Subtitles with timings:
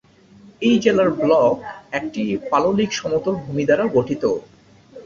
[0.61, 1.55] এই জেলার ব্লক
[1.91, 4.23] একটি পাললিক সমতল ভূমি দ্বারা গঠিত।